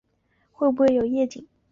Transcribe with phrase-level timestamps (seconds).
[0.51, 1.47] 会不会有夜景